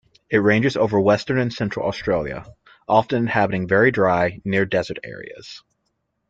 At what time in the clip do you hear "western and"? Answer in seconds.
0.99-1.53